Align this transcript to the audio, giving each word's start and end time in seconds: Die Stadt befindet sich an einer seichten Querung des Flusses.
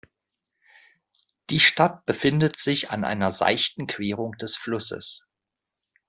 Die 1.51 1.59
Stadt 1.59 2.07
befindet 2.07 2.57
sich 2.57 2.89
an 2.89 3.03
einer 3.03 3.29
seichten 3.29 3.85
Querung 3.85 4.31
des 4.39 4.55
Flusses. 4.57 5.27